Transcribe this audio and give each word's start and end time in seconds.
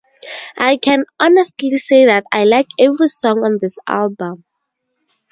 I 0.57 0.77
can 0.77 1.05
honestly 1.19 1.77
say 1.77 2.07
that 2.07 2.23
I 2.31 2.45
like 2.45 2.65
every 2.79 3.07
song 3.07 3.45
on 3.45 3.59
this 3.61 3.77
album. 3.85 4.43